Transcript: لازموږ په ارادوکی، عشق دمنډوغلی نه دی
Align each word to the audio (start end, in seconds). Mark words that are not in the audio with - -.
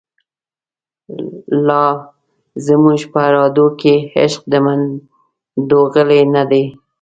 لازموږ 1.67 3.01
په 3.11 3.19
ارادوکی، 3.27 3.95
عشق 4.21 4.41
دمنډوغلی 4.51 6.21
نه 6.35 6.43
دی 6.49 6.63